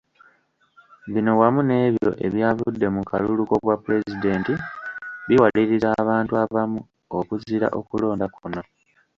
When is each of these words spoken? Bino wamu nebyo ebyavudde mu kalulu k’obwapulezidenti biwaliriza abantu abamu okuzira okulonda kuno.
Bino 1.13 1.31
wamu 1.39 1.61
nebyo 1.69 2.11
ebyavudde 2.25 2.87
mu 2.95 3.01
kalulu 3.09 3.41
k’obwapulezidenti 3.49 4.53
biwaliriza 5.27 5.87
abantu 6.01 6.31
abamu 6.43 6.79
okuzira 7.19 7.67
okulonda 7.79 8.25
kuno. 8.35 8.61